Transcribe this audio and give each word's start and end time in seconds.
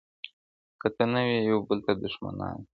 که 0.81 0.87
ته 0.95 1.03
نه 1.11 1.21
وې 1.27 1.37
یوه 1.49 1.61
بل 1.67 1.79
ته 1.85 1.91
دښمنان 2.03 2.55
دي! 2.59 2.63